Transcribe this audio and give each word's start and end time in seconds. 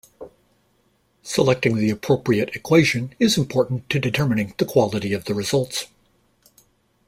Selecting 1.21 1.75
the 1.75 1.91
appropriate 1.91 2.55
equation 2.55 3.13
is 3.19 3.37
important 3.37 3.87
to 3.91 3.99
determining 3.99 4.55
the 4.57 4.65
quality 4.65 5.13
of 5.13 5.25
the 5.25 5.35
results. 5.35 5.85